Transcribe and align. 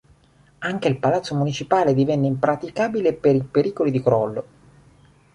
Anche 0.57 0.87
il 0.87 0.97
Palazzo 0.97 1.35
Municipale 1.35 1.93
divenne 1.93 2.25
impraticabile 2.25 3.13
per 3.13 3.35
i 3.35 3.43
pericoli 3.43 3.91
di 3.91 4.01
crollo. 4.01 4.45